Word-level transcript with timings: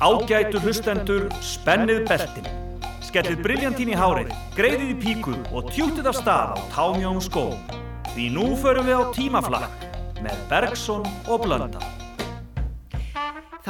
Ágætu 0.00 0.56
hlustendur, 0.64 1.26
spennið 1.44 2.06
beltin. 2.08 2.46
Skellið 3.04 3.42
briljantín 3.44 3.90
í 3.92 3.98
hárið, 4.00 4.30
greiðið 4.56 4.94
í 4.94 4.96
píku 5.02 5.34
og 5.52 5.68
tjútið 5.74 6.08
af 6.08 6.16
stað 6.22 6.56
á 6.56 6.60
támjón 6.72 7.20
skó. 7.20 7.50
Því 8.14 8.32
nú 8.32 8.46
förum 8.64 8.88
við 8.88 8.96
á 8.96 9.04
tímaflakk 9.12 9.88
með 10.24 10.44
Bergson 10.48 11.04
og 11.28 11.44
Blönda. 11.44 11.99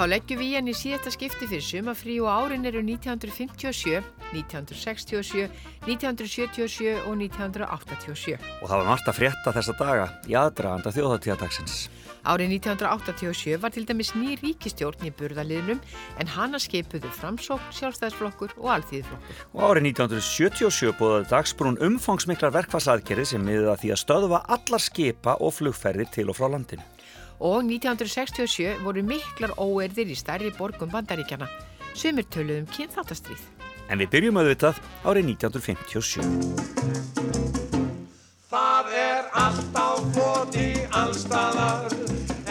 Þá 0.01 0.07
leggjum 0.09 0.39
við 0.41 0.55
henni 0.57 0.73
síðasta 0.73 1.11
skipti 1.13 1.45
fyrir 1.45 1.61
sumafrí 1.61 2.15
og 2.25 2.31
árin 2.33 2.63
eru 2.65 2.81
1957, 2.81 3.99
1967, 4.33 5.43
1977 5.85 7.03
og 7.03 7.19
1987. 7.21 8.39
Og 8.63 8.71
það 8.71 8.79
var 8.81 8.87
margt 8.89 9.11
að 9.13 9.19
frétta 9.19 9.53
þessa 9.53 9.75
daga 9.77 10.07
í 10.25 10.39
aðdraganda 10.41 10.93
þjóðatíðadagsins. 10.97 11.75
Árið 12.25 12.55
1987 12.55 13.59
var 13.61 13.75
til 13.75 13.85
dæmis 13.91 14.15
ný 14.17 14.39
ríkistjórn 14.41 15.05
í 15.05 15.13
burðaliðnum 15.19 15.83
en 16.17 16.33
hana 16.33 16.57
skipuðu 16.65 17.13
framsók, 17.19 17.67
sjálfstæðsflokkur 17.77 18.55
og 18.57 18.71
alþýðflokkur. 18.79 19.43
Og 19.53 19.67
árið 19.69 19.91
1977 19.91 20.95
búðaði 20.97 21.29
dagsbrún 21.35 21.77
umfangsmiklar 21.91 22.57
verkfassaðgerði 22.57 23.29
sem 23.35 23.45
miðið 23.45 23.69
að 23.75 23.85
því 23.85 23.93
að 23.93 24.03
stöðva 24.07 24.41
allar 24.57 24.85
skipa 24.87 25.37
og 25.45 25.53
flugferði 25.59 26.09
til 26.17 26.31
og 26.33 26.41
frá 26.41 26.49
landinu 26.57 26.89
og 27.41 27.65
1967 27.65 28.85
voru 28.85 29.03
miklar 29.05 29.57
óerðir 29.57 30.13
í 30.13 30.17
stærri 30.19 30.53
borgum 30.57 30.93
bandaríkjana 30.93 31.49
sem 31.97 32.19
er 32.21 32.27
töluðum 32.31 32.69
kynþáttastrýð. 32.75 33.41
En 33.91 33.99
við 33.99 34.13
byrjum 34.13 34.39
auðvitað 34.39 34.77
árið 35.09 35.25
1957. 35.33 36.23
Það 38.51 38.93
er 38.99 39.25
allt 39.39 39.77
á 39.79 39.91
fóti 40.15 40.69
allstaðar, 41.01 41.93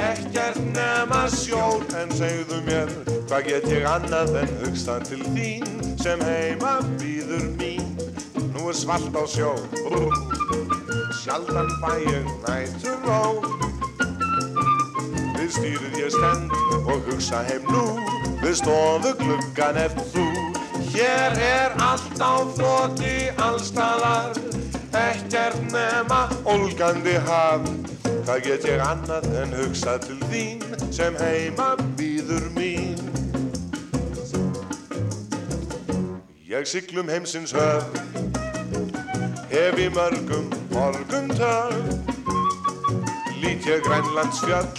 ekkert 0.10 0.60
nema 0.74 1.26
sjór 1.32 1.84
en 2.00 2.12
segðu 2.16 2.62
mér 2.68 2.92
hvað 3.30 3.50
get 3.50 3.68
ég 3.72 3.88
annað 3.88 4.38
en 4.42 4.54
hugsta 4.64 5.00
til 5.06 5.22
þín 5.36 5.68
sem 6.02 6.24
heima 6.24 6.80
býður 7.00 7.46
mín. 7.60 7.86
Nú 8.56 8.72
er 8.72 8.80
svalt 8.80 9.16
á 9.16 9.24
sjó, 9.30 9.52
sjaldan 11.22 11.70
fæ 11.84 11.92
ég 12.08 12.32
nættum 12.48 13.12
á 13.12 13.79
við 15.40 15.52
stýrið 15.56 15.98
ég 16.02 16.12
stend 16.12 16.56
og 16.84 17.06
hugsa 17.08 17.40
heim 17.48 17.68
nú. 17.72 17.84
Við 18.42 18.56
stofu 18.60 19.14
gluggan 19.20 19.80
eftir 19.80 20.08
þú. 20.14 20.26
Hér 20.90 21.38
er 21.44 21.76
allt 21.86 22.20
á 22.20 22.44
floti 22.58 23.30
allstaðar 23.40 24.36
ekkert 25.00 25.62
nema 25.72 26.26
ólgandi 26.44 27.16
haf. 27.30 27.64
Hvað 28.28 28.44
get 28.46 28.68
ég 28.68 28.84
annað 28.84 29.30
en 29.42 29.56
hugsa 29.62 29.96
til 30.04 30.20
þín 30.28 30.66
sem 30.94 31.16
heima 31.22 31.72
býður 31.98 32.50
mín. 32.58 33.00
Ég 36.50 36.68
syklum 36.68 37.08
heimsins 37.08 37.56
höf 37.56 37.86
hef 39.50 39.80
í 39.80 39.88
mörgum 39.94 40.50
morgun 40.74 41.32
töf 41.38 42.19
lít 43.42 43.66
ég 43.66 43.84
grænlandsfjöll 43.88 44.70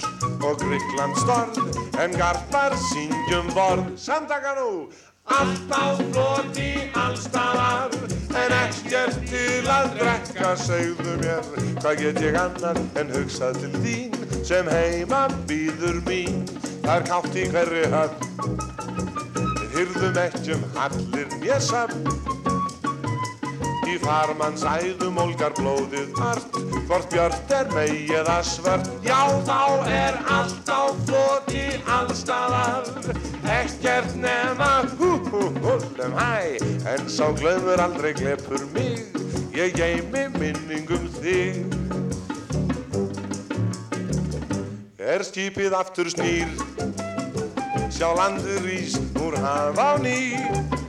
og 0.46 0.54
Grygglandstorð 0.62 1.60
en 2.02 2.12
garpar 2.20 2.76
syngjum 2.90 3.48
vorð 3.56 3.86
samtaka 3.96 4.52
nú 4.58 4.70
allt 5.30 5.70
á 5.70 5.84
floti 6.12 6.70
allstaðar 6.94 7.94
en 8.42 8.54
ekkert 8.56 9.18
til 9.30 9.68
að 9.70 9.90
drekka 9.98 10.54
segðu 10.58 11.16
mér. 11.22 11.46
Hvað 11.80 12.02
get 12.02 12.20
ég 12.24 12.38
annar 12.40 12.80
en 13.00 13.12
hugsað 13.14 13.60
til 13.62 13.72
þín 13.84 14.44
sem 14.46 14.70
heima 14.70 15.26
býður 15.50 16.02
mín? 16.08 16.42
Það 16.84 16.94
er 16.96 17.06
kátt 17.10 17.38
í 17.38 17.46
hverri 17.52 17.84
höfn. 17.94 18.26
Við 19.60 19.78
hyrðum 19.78 20.20
ekkjum 20.26 20.66
allir 20.86 21.38
nésöfn 21.44 22.49
í 23.90 23.98
farmanns 24.02 24.62
æðum 24.66 25.18
olgar 25.22 25.54
blóðið 25.58 26.12
vart 26.18 26.58
hvort 26.88 27.10
björnt 27.12 27.54
er 27.56 27.70
megi 27.74 28.14
eða 28.20 28.38
svört 28.46 28.90
já 29.06 29.20
þá 29.48 29.60
er 29.90 30.18
allt 30.36 30.70
á 30.70 30.82
floti 31.06 31.64
allstaðar 31.98 32.90
ekkert 33.58 34.14
nema 34.22 34.70
hú 34.98 35.16
hú 35.30 35.46
húllum 35.64 36.16
hæ 36.18 36.56
en 36.94 37.08
sá 37.10 37.26
glöfur 37.36 37.80
aldrei 37.82 38.12
glepur 38.14 38.64
mig. 38.74 39.06
Ég 39.54 39.74
geimi 39.74 40.28
minningum 40.38 41.08
þig. 41.20 41.64
Er 44.98 45.24
skipið 45.26 45.74
aftur 45.74 46.10
snýr 46.12 46.50
sjá 47.90 48.12
landur 48.16 48.64
ís 48.70 48.94
úr 49.20 49.34
hafa 49.42 49.92
á 49.92 50.00
ný 50.00 50.79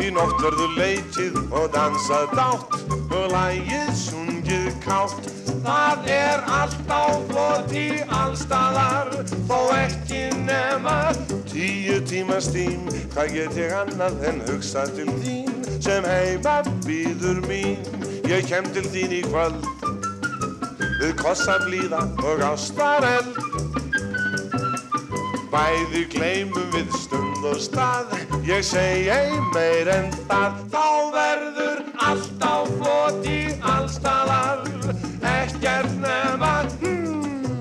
Í 0.00 0.08
nótt 0.16 0.38
verður 0.40 0.72
leitið 0.78 1.34
og 1.52 1.66
dansað 1.74 2.30
dátt 2.38 2.76
og 3.12 3.26
lægið 3.34 3.90
sungið 4.00 4.70
kátt. 4.84 5.28
Það 5.60 6.08
er 6.14 6.44
allt 6.56 6.88
á 6.88 7.04
floti 7.28 7.84
allstaðar, 8.08 9.10
þó 9.44 9.58
ekki 9.76 10.22
nema 10.46 11.12
tíu 11.50 12.00
tíma 12.08 12.40
stím. 12.40 12.88
Hvað 13.12 13.34
get 13.36 13.60
ég 13.60 13.76
annað 13.76 14.24
en 14.30 14.40
hugsa 14.48 14.86
til 14.96 15.10
þín 15.20 15.52
sem 15.84 16.06
heima 16.08 16.60
býður 16.86 17.44
mín? 17.44 17.76
Ég 18.30 18.48
kem 18.48 18.68
til 18.72 18.86
þín 18.88 19.18
í 19.20 19.24
kvöld, 19.26 19.68
við 21.00 21.16
kossa 21.20 21.60
blíða 21.66 22.06
og 22.24 22.46
ástareld. 22.54 23.69
Bæði 25.50 26.04
gleymum 26.12 26.68
við 26.74 26.92
stund 26.94 27.46
og 27.50 27.58
stað. 27.62 28.12
Ég 28.46 28.62
segi 28.66 29.08
ei 29.10 29.38
meir 29.54 29.90
en 29.92 30.12
það. 30.28 30.60
Þá 30.70 30.86
verður 31.16 31.82
allt 32.06 32.44
á 32.46 32.56
floti 32.78 33.40
allstaðar 33.60 34.62
Ekkert 35.26 35.90
nema 36.00 36.52
hmm, 36.80 37.58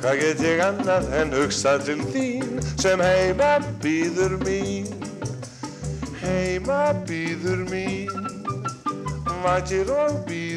Hvað 0.00 0.20
get 0.22 0.44
ég 0.46 0.62
annað 0.64 1.10
en 1.20 1.34
hugsa 1.36 1.76
til 1.82 1.98
þín 2.14 2.62
Sem 2.80 3.02
heima 3.02 3.56
býður 3.82 4.38
mín. 4.44 4.88
Heima 6.22 6.94
býður 7.08 7.66
mín. 7.70 8.12
Vakir 9.46 9.90
og 9.94 10.24
Býður, 10.26 10.55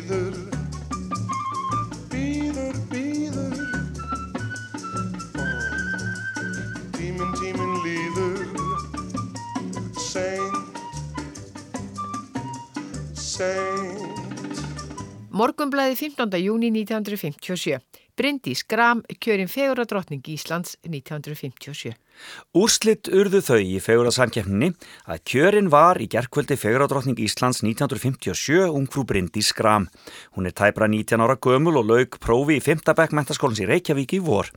Seint 13.39 14.19
Morgunblæði 15.31 15.95
15. 15.95 16.33
júni 16.43 16.67
1957. 16.75 17.77
Bryndís 18.19 18.65
Gram, 18.67 18.99
kjörinn 19.23 19.47
feguradrottning 19.47 20.25
Íslands 20.33 20.73
1957. 20.83 21.93
Úrslitt 22.57 23.09
urðu 23.13 23.41
þau 23.45 23.59
í 23.61 23.77
fegurarsamkeppninni 23.83 24.71
að 25.09 25.21
kjörin 25.29 25.69
var 25.73 25.99
í 26.01 26.07
gerðkvöldi 26.09 26.57
feguradrottning 26.57 27.19
Íslands 27.21 27.61
1957 27.61 28.65
ungfrú 28.73 29.05
Bryndís 29.09 29.51
Gram. 29.53 29.85
Hún 30.33 30.49
er 30.49 30.55
tæpra 30.57 30.89
19 30.89 31.21
ára 31.21 31.37
gömul 31.37 31.77
og 31.77 31.87
laug 31.91 32.17
prófi 32.23 32.57
í 32.57 32.63
5. 32.65 32.81
bekk 32.97 33.13
mentaskólans 33.17 33.61
í 33.61 33.69
Reykjavík 33.69 34.17
í 34.17 34.23
vor. 34.25 34.49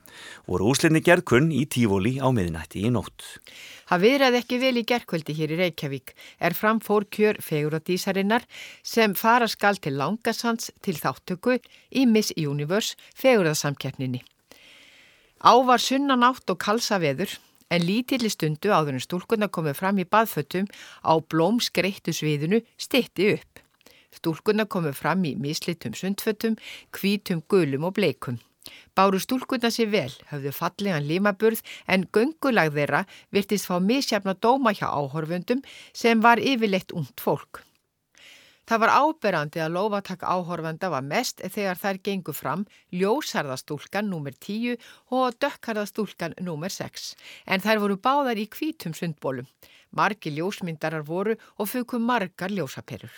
Voru 0.49 0.73
úrslinni 0.73 1.05
gerðkunn 1.05 1.53
í 1.53 1.67
tífóli 1.69 2.17
á 2.17 2.33
miðnætti 2.33 2.87
í 2.89 2.95
nótt. 2.95 3.27
Það 3.93 4.05
viðræði 4.07 4.39
ekki 4.41 4.59
vel 4.63 4.75
í 4.81 4.87
gerkvöldi 4.89 5.37
hér 5.37 5.53
í 5.53 5.61
Reykjavík 5.61 6.17
er 6.41 6.57
framfór 6.57 7.05
kjör 7.13 7.43
feguradísarinnar 7.45 8.47
sem 8.81 9.13
fara 9.13 9.49
skal 9.53 9.77
til 9.77 9.99
Langasands 10.01 10.73
til 10.81 10.97
þáttöku 10.97 11.59
í 11.93 12.07
Miss 12.09 12.33
Universe 12.41 12.97
fegurðarsamkeppninni. 13.21 14.23
Ávar 15.43 15.83
sunnan 15.83 16.23
átt 16.25 16.49
og 16.49 16.61
kalsa 16.63 17.01
veður 17.03 17.37
en 17.73 17.87
lítilli 17.89 18.31
stundu 18.33 18.73
áður 18.77 18.99
en 18.99 19.05
stúlkunna 19.07 19.49
komið 19.57 19.79
fram 19.81 20.01
í 20.03 20.09
baðföttum 20.15 20.69
á 21.01 21.13
blómskreittu 21.33 22.13
sviðinu 22.13 22.61
stitti 22.77 23.33
upp. 23.39 23.63
Stúlkunna 24.13 24.69
komið 24.69 24.99
fram 24.99 25.25
í 25.25 25.33
mislitum 25.41 25.97
sundföttum, 25.97 26.59
hvítum, 26.93 27.41
gulum 27.49 27.89
og 27.89 27.97
bleikum. 27.97 28.39
Báru 28.95 29.19
stúlkunna 29.19 29.73
sér 29.73 29.89
vel, 29.91 30.13
höfðu 30.31 30.53
fallegan 30.55 31.09
limaburð 31.09 31.65
en 31.89 32.05
göngulag 32.15 32.75
þeirra 32.77 33.03
virtist 33.35 33.67
fá 33.71 33.79
misjafna 33.81 34.37
dóma 34.37 34.77
hjá 34.77 34.91
áhorfundum 34.93 35.65
sem 35.97 36.21
var 36.23 36.43
yfirleitt 36.43 36.93
ungt 36.93 37.25
fólk. 37.25 37.65
Það 38.69 38.83
var 38.85 38.93
áberandi 38.95 39.63
að 39.63 39.75
lofatak 39.75 40.23
áhorfanda 40.23 40.91
var 40.93 41.03
mest 41.03 41.43
þegar 41.43 41.81
þær 41.81 41.99
gengu 42.07 42.35
fram 42.37 42.67
ljósarðastúlkan 42.95 44.07
nr. 44.07 44.37
10 44.39 44.77
og 45.19 45.39
dökkarðastúlkan 45.43 46.37
nr. 46.39 46.71
6 46.71 47.09
en 47.47 47.65
þær 47.65 47.83
voru 47.83 47.99
báðar 47.99 48.39
í 48.39 48.47
hvítum 48.47 48.95
sundbólum. 48.95 49.51
Margi 49.93 50.31
ljósmyndarar 50.33 51.03
voru 51.05 51.35
og 51.59 51.69
fuku 51.69 51.99
margar 51.99 52.55
ljósaperur. 52.55 53.13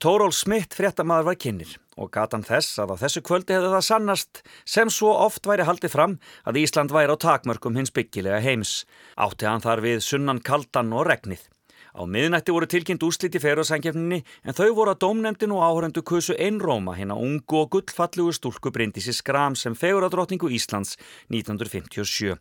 Tóról 0.00 0.32
Smith 0.36 0.76
fréttamaður 0.76 1.30
var 1.30 1.36
kynir 1.40 1.70
og 1.96 2.10
gatan 2.12 2.44
þess 2.44 2.78
að 2.82 2.92
á 2.92 2.96
þessu 3.02 3.22
kvöldi 3.24 3.56
hefði 3.56 3.70
það 3.74 3.86
sannast 3.86 4.42
sem 4.68 4.90
svo 4.92 5.12
oft 5.24 5.48
væri 5.48 5.64
haldið 5.64 5.94
fram 5.94 6.18
að 6.44 6.60
Ísland 6.62 6.92
væri 6.92 7.16
á 7.16 7.16
takmörkum 7.16 7.78
hins 7.80 7.92
byggilega 7.96 8.42
heims. 8.44 8.84
Átti 9.16 9.48
hann 9.48 9.64
þar 9.64 9.82
við 9.84 10.04
sunnan 10.04 10.44
kaldan 10.44 10.92
og 10.92 11.08
regnið. 11.08 11.48
Á 11.90 12.02
miðnætti 12.06 12.54
voru 12.54 12.68
tilkynnt 12.70 13.02
úsliti 13.02 13.40
ferðarsænkjafninni 13.42 14.20
en 14.22 14.56
þau 14.56 14.70
voru 14.76 14.92
að 14.94 15.00
dómnefndin 15.04 15.54
og 15.56 15.64
áhöröndu 15.66 16.04
kusu 16.06 16.36
einróma 16.38 16.94
hérna 16.94 17.16
ungu 17.18 17.62
og 17.62 17.70
gullfallugu 17.74 18.34
stúlku 18.36 18.70
Bryndísi 18.70 19.14
Skram 19.16 19.56
sem 19.58 19.74
feguradrottningu 19.74 20.50
Íslands 20.54 20.94
1957. 21.34 22.38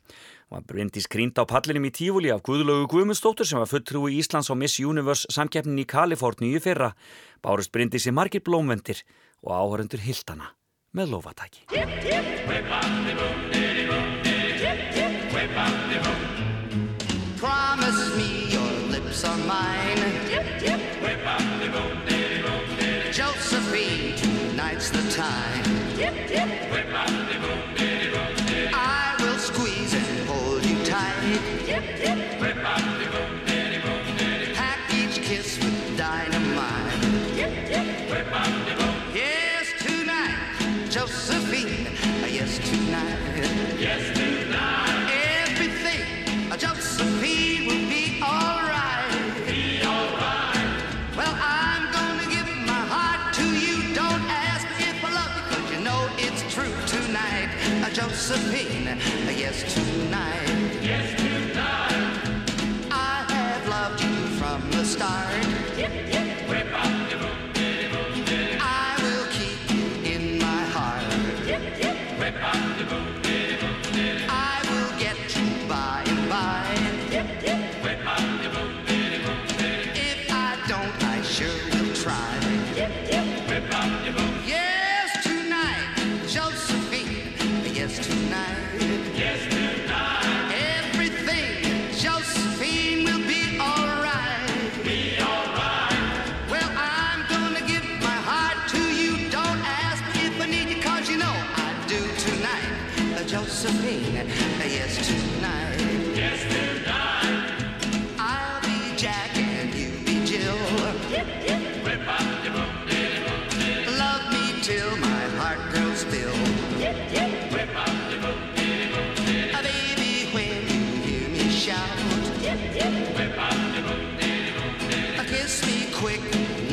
Var 0.50 0.66
Bryndís 0.70 1.10
grínd 1.10 1.38
á 1.42 1.46
pallinum 1.50 1.90
í 1.90 1.94
tífúli 1.94 2.34
af 2.34 2.42
Guðlögu 2.46 2.88
Guðmundsdóttur 2.94 3.46
sem 3.50 3.62
var 3.62 3.70
fulltrúi 3.70 4.18
Íslands 4.22 4.50
á 4.50 4.56
Miss 4.58 4.78
Universe 4.82 5.30
samkeppnin 5.34 5.82
í 5.82 5.86
Kaliforníu 5.90 6.62
fyrra. 6.62 6.94
Bárust 7.42 7.74
Bryndísi 7.74 8.14
margir 8.14 8.46
blómvendir 8.46 9.02
og 9.42 9.54
áhöröndur 9.54 10.02
Hildana 10.02 10.54
með 10.94 11.14
lofatæki. 11.14 11.66
lips 19.20 19.26
are 19.26 19.38
mine. 19.46 19.98
Yep, 20.30 20.62
yep. 20.62 20.80
Josephine, 23.12 24.16
tonight's 24.16 24.90
the 24.90 25.02
time. 25.12 25.64
Yep, 25.98 26.30
yep. 26.30 27.89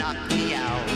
Knock 0.06 0.30
me 0.30 0.54
out. 0.54 0.86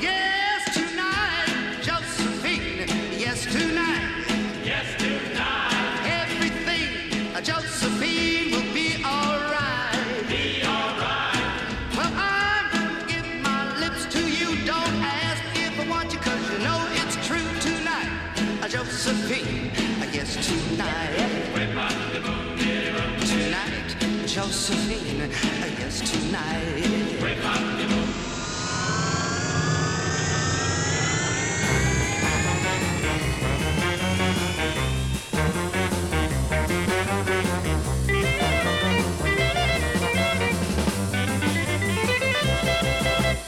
Yes, 0.00 0.74
tonight, 0.74 1.78
Josephine. 1.82 2.88
Yes, 3.18 3.46
tonight. 3.46 4.26
Everything, 6.04 6.88
uh, 7.34 7.40
Josephine 7.40 8.50
will 8.52 8.72
be 8.74 9.02
alright. 9.02 10.26
Well, 11.96 12.12
I'm 12.16 12.64
gonna 12.72 13.06
give 13.08 13.26
my 13.48 13.78
lips 13.80 14.04
to 14.14 14.20
you. 14.38 14.48
Don't 14.66 14.96
ask 15.24 15.42
if 15.56 15.80
I 15.80 15.88
want 15.88 16.12
you, 16.12 16.18
cause 16.18 16.42
you 16.52 16.58
know 16.66 16.80
it's 17.00 17.16
true 17.26 17.50
tonight. 17.60 18.10
Uh, 18.62 18.68
Josephine, 18.68 19.70
uh, 20.02 20.06
yes, 20.12 20.30
tonight. 20.46 21.16
Tonight, 23.32 23.88
Josephine, 24.26 24.26
yes, 24.26 24.66
tonight. 24.66 25.09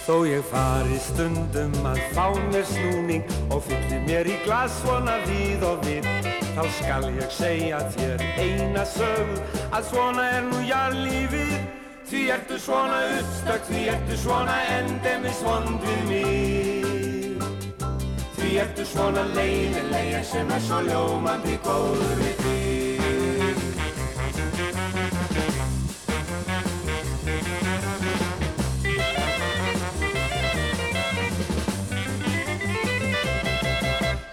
Þó 0.02 0.26
ég 0.28 0.42
fari 0.44 0.96
stundum 1.00 1.86
að 1.88 2.00
fá 2.12 2.24
mér 2.50 2.66
snúning 2.68 3.22
og 3.54 3.62
fyllir 3.64 4.02
mér 4.04 4.28
í 4.28 4.34
glas 4.42 4.74
svona 4.82 5.14
við 5.24 5.62
og 5.64 5.86
við 5.86 6.08
þá 6.56 6.64
skal 6.76 7.06
ég 7.16 7.30
segja 7.32 7.78
þér 7.94 8.24
eina 8.36 8.82
sög 8.92 9.30
að 9.70 9.86
svona 9.88 10.26
er 10.34 10.50
nú 10.50 10.64
jarlífið 10.68 11.81
því 12.12 12.26
ertu 12.28 12.58
svona 12.60 12.98
uppstökk, 13.16 13.68
því 13.72 13.82
ertu 13.96 14.16
svona 14.20 14.56
endemis 14.76 15.38
vond 15.46 15.80
við 15.80 16.02
mig 16.10 16.82
því 18.52 18.58
ertu 18.60 18.84
svona 18.84 19.22
leiðilega 19.32 20.20
sem 20.28 20.50
er 20.52 20.60
svo 20.60 20.82
ljómandi 20.84 21.56
góður 21.64 22.18
við 22.20 22.34
þig. 22.42 22.82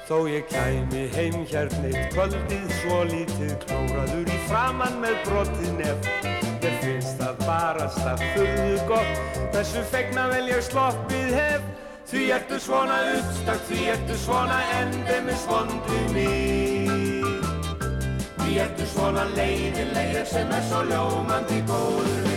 Þó 0.10 0.18
ég 0.28 0.52
kæmi 0.52 1.06
heim 1.16 1.46
hérna 1.48 1.86
eitt 1.88 2.12
kvöldið 2.12 2.68
svo 2.82 3.04
lítið 3.08 3.56
klóraður 3.64 4.28
í 4.28 4.40
framann 4.50 5.00
með 5.00 5.16
brotið 5.30 5.72
nef. 5.80 6.12
Mér 6.60 6.76
finnst 6.84 6.99
það 7.30 7.46
barasta 7.46 8.16
furðu 8.20 8.80
gott. 8.90 9.38
Þessu 9.54 9.84
fegna 9.92 10.28
vel 10.32 10.48
ég 10.50 10.64
sloppið 10.66 11.36
hef. 11.36 11.68
Því 12.10 12.24
ertu 12.34 12.58
svona 12.64 12.96
uppstakk, 13.20 13.62
því 13.70 13.84
ertu 13.94 14.16
svona 14.18 14.56
endemis 14.80 15.44
vondið 15.46 16.08
mig 16.16 16.90
Því 18.40 18.56
ertu 18.64 18.88
svona 18.90 19.28
leiðilega 19.36 20.26
sem 20.26 20.50
er 20.58 20.66
svo 20.72 20.82
ljómandi 20.90 21.62
góður 21.70 22.29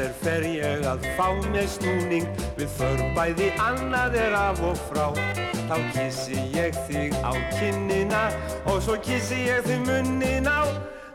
er 0.00 0.12
fer 0.22 0.44
ég 0.46 0.84
að 0.88 1.04
fá 1.16 1.28
mér 1.52 1.66
snúning. 1.68 2.26
Við 2.56 2.70
förum 2.78 3.10
bæði 3.16 3.48
annað 3.60 4.16
er 4.22 4.36
af 4.38 4.60
og 4.64 4.78
frá. 4.88 5.06
Þá 5.68 5.76
kissi 5.94 6.38
ég 6.52 6.76
þig 6.88 7.14
á 7.24 7.32
kinnina 7.54 8.22
Og 8.68 8.82
svo 8.84 8.96
kissi 9.00 9.46
ég 9.46 9.64
þig 9.66 9.84
munnin 9.86 10.48
á. 10.48 10.64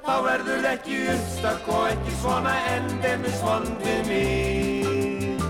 Þá 0.06 0.14
verður 0.26 0.68
ekki 0.72 1.00
uppstakk 1.14 1.68
og 1.74 1.90
ekki 1.92 2.14
svona 2.22 2.54
endemis 2.76 3.42
vond 3.44 3.84
við 3.84 4.02
mig. 4.08 5.42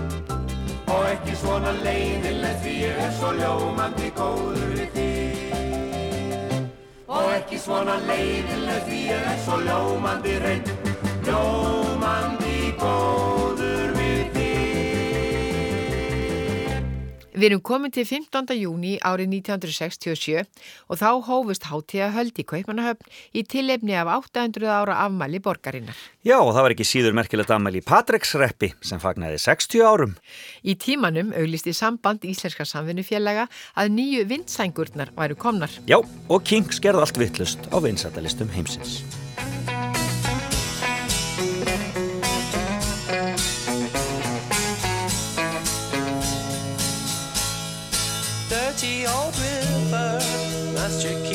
Og 0.88 1.04
ekki 1.12 1.36
svona 1.38 1.72
leiðilegt 1.84 2.64
því 2.64 2.74
ég 2.82 3.02
er 3.06 3.12
svo 3.20 3.30
ljómandi 3.38 4.10
góður 4.18 4.72
við 4.74 4.88
þig. 4.96 5.56
Og 7.08 7.32
ekki 7.36 7.60
svona 7.62 8.00
leiðilegt 8.08 8.88
því 8.88 9.02
ég 9.12 9.32
er 9.34 9.42
svo 9.44 9.60
ljómandi 9.62 10.38
reynd 10.42 10.78
Ljómandi 11.28 12.47
góður 12.80 13.94
við 13.98 14.24
þig 14.34 14.48
Við 17.38 17.52
erum 17.52 17.60
komin 17.62 17.92
til 17.94 18.02
15. 18.02 18.48
júni 18.58 18.96
árið 18.98 19.36
1967 19.36 20.40
og 20.90 20.98
þá 20.98 21.10
hófust 21.28 21.68
hátíðahöld 21.70 22.34
í 22.34 22.44
Kaupanahöfn 22.50 23.06
í 23.30 23.44
tillefni 23.46 23.94
af 23.94 24.10
800 24.16 24.66
ára 24.66 24.96
afmæli 25.04 25.38
borgarinnar. 25.44 25.94
Já, 26.26 26.40
og 26.40 26.50
það 26.56 26.66
var 26.66 26.74
ekki 26.74 26.88
síður 26.88 27.14
merkilegt 27.14 27.54
afmæli 27.54 27.78
í 27.78 27.86
Patreksreppi 27.86 28.72
sem 28.82 28.98
fagnaði 28.98 29.38
60 29.44 29.86
árum. 29.86 30.18
Í 30.66 30.74
tímanum 30.82 31.30
auglisti 31.30 31.76
samband 31.78 32.26
Íslenska 32.26 32.66
samvinnufélaga 32.66 33.46
að 33.78 33.94
nýju 34.00 34.26
vindsængurnar 34.34 35.14
væru 35.14 35.38
komnar. 35.38 35.70
Já, 35.86 36.02
og 36.02 36.42
King 36.42 36.74
skerði 36.74 37.06
allt 37.06 37.22
vittlust 37.22 37.70
á 37.70 37.78
vinsætalistum 37.78 38.50
heimsins. 38.50 38.98
plastic 50.88 51.27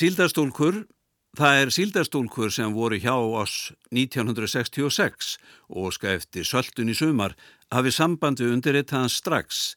Síldarstúlkur, 0.00 0.86
það 1.36 1.58
er 1.60 1.70
síldarstúlkur 1.76 2.48
sem 2.54 2.72
voru 2.72 2.96
hjá 2.96 3.12
oss 3.20 3.74
1966 3.92 5.34
og 5.76 5.92
ska 5.92 6.14
eftir 6.16 6.46
söldun 6.48 6.88
í 6.88 6.94
sumar 6.96 7.34
hafi 7.68 7.92
sambandi 7.92 8.48
undirreitaðan 8.48 9.12
strax 9.12 9.74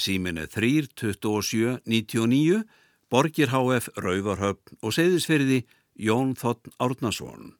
síminu 0.00 0.46
3 0.48 0.88
27 0.96 1.82
99 1.84 2.62
Borgir 3.12 3.52
HF 3.52 3.92
Rauvarhöfn 4.00 4.80
og 4.80 4.96
segðisferði 4.96 5.66
Jón 5.92 6.32
Þotn 6.40 6.72
Árnason. 6.80 7.52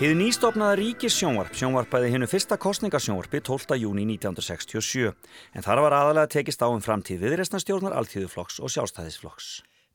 Hið 0.00 0.14
nýstofnaða 0.16 0.76
ríkis 0.80 1.12
sjónvarp 1.12 1.52
sjónvarpaði 1.60 2.14
hinnu 2.14 2.24
fyrsta 2.24 2.56
kostningasjónvarpi 2.56 3.42
12. 3.44 3.76
júni 3.82 4.06
1967 4.08 5.10
en 5.52 5.66
þar 5.66 5.82
var 5.84 5.96
aðalega 5.98 6.30
tekist 6.32 6.64
á 6.64 6.72
um 6.72 6.80
framtíð 6.80 7.20
viðreistnastjórnar 7.26 7.92
Alþjóðuflokks 7.98 8.62
og 8.64 8.72
Sjálfstæðisflokks. 8.72 9.50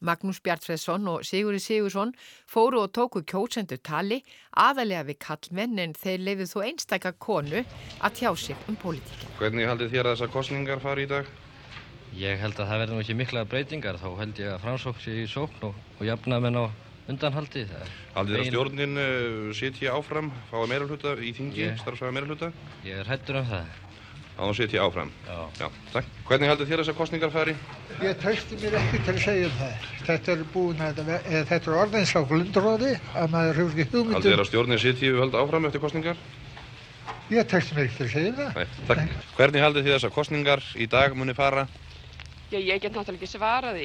Magnús 0.05 0.43
Bjartfredsson 0.45 1.09
og 1.09 1.25
Sigurði 1.25 1.63
Sigursson 1.63 2.13
fóru 2.45 2.83
og 2.83 2.93
tóku 2.93 3.25
kjótsendur 3.25 3.81
tali 3.81 4.21
aðalega 4.53 5.09
við 5.09 5.21
kallmenn 5.25 5.81
en 5.81 5.97
þeir 5.97 6.21
lefið 6.29 6.53
þó 6.53 6.57
einstakka 6.69 7.15
konu 7.17 7.65
að 7.65 8.21
tjá 8.21 8.29
sig 8.37 8.69
um 8.69 8.77
pólitíkin. 8.77 9.35
Hvernig 9.41 9.73
haldið 9.73 9.93
þér 9.97 10.05
að 10.05 10.19
þessar 10.19 10.33
kostningar 10.37 10.85
fari 10.85 11.09
í 11.09 11.13
dag? 11.15 11.35
Ég 12.13 12.37
held 12.45 12.59
að 12.61 12.69
það 12.69 12.85
verður 12.85 12.93
nú 12.93 13.01
ekki 13.01 13.21
mikla 13.25 13.49
breytingar, 13.49 13.97
þá 13.97 14.09
held 14.21 14.37
ég 14.45 14.53
að 14.53 14.65
framsókn 14.69 15.01
sé 15.01 15.21
í 15.25 15.25
sókn 15.25 15.71
og, 15.71 15.85
og 15.97 16.05
jafna 16.05 16.43
menn 16.45 16.61
á 16.61 16.84
undanhaldi. 17.11 17.65
Haldið 18.15 18.35
þér 18.35 18.43
að 18.43 18.51
stjórnin 18.51 18.99
uh, 18.99 19.49
sitji 19.57 19.89
áfram, 19.91 20.31
fái 20.51 20.61
meira 20.71 20.87
hluta 20.89 21.15
í 21.21 21.33
þingi, 21.37 21.71
starfsvæða 21.81 22.15
meira 22.15 22.29
hluta? 22.29 22.51
Ég 22.87 23.01
er 23.03 23.09
hættur 23.11 23.41
um 23.41 23.49
það. 23.49 23.81
Að 24.35 24.49
hún 24.49 24.55
sitji 24.57 24.79
áfram? 24.83 25.11
Já. 25.29 25.35
Já, 25.61 25.67
takk. 25.93 26.07
Hvernig 26.27 26.49
haldið 26.51 26.67
þér 26.67 26.75
að 26.75 26.81
þessar 26.83 26.95
kostningar 26.97 27.31
fari? 27.31 27.53
Ég 28.03 28.17
treysti 28.19 28.57
mér 28.59 28.73
ekki 28.81 28.99
til 29.05 29.13
að 29.13 29.19
segja 29.23 29.45
um 29.47 29.53
það. 29.61 29.85
Þetta 30.09 30.33
er 30.33 30.41
búin 30.51 30.81
að, 30.83 30.97
eða, 31.05 31.43
þetta 31.53 31.71
er 31.71 31.77
orðin 31.83 32.09
sá 32.09 32.17
glundróði 32.27 32.89
að 33.15 33.29
maður 33.31 33.61
hefur 33.61 33.71
ekki 33.71 33.85
Haldið 33.85 33.93
þér 33.93 34.17
hugmyndum. 34.17 34.43
að 34.43 34.49
stjórnin 34.49 34.81
sitji 34.83 35.13
við 35.13 35.21
höld 35.23 35.37
áfram 35.39 35.69
eftir 35.69 35.83
kostningar? 35.85 36.19
Ég 37.31 37.47
treysti 37.49 37.77
mér 37.77 37.87
ekki 37.87 37.97
til 38.01 38.05
að 38.09 38.11
segja 38.17 38.33
um 38.33 38.41
það. 38.41 38.59
Nei, 38.59 38.83
takk. 38.91 39.15
Hvernig 39.39 39.63
haldið 39.63 39.87
þið 39.87 39.95
þessar 39.95 40.13
kostningar 40.17 40.67
í 40.75 40.89
dag 40.91 41.15
muni 41.15 41.37
fara? 41.37 41.63
Já, 42.51 42.59
ég 42.59 42.83
get 42.83 42.91
náttúrulega 42.91 43.21
ekki 43.23 43.31
svarað 43.37 43.79